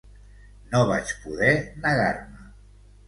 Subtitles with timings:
[0.71, 1.51] No vaig poder
[1.85, 2.51] negar-me.